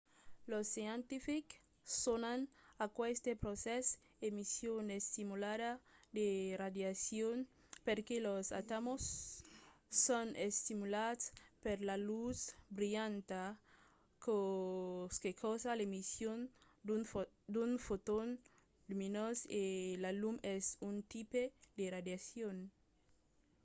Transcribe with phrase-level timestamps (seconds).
[0.51, 1.55] los scientifics
[2.03, 2.39] sonan
[2.87, 3.85] aqueste procès
[4.29, 5.71] emission estimulada
[6.17, 6.27] de
[6.63, 7.37] radiacion
[7.85, 9.01] perque los atòms
[10.05, 11.23] son estimulats
[11.63, 12.39] per la lutz
[12.77, 13.41] brilhanta
[14.23, 14.37] çò
[15.21, 16.37] que causa l'emission
[17.53, 18.29] d'un foton
[18.89, 19.63] luminós e
[20.03, 21.41] la lum es un tipe
[21.77, 22.55] de radiacion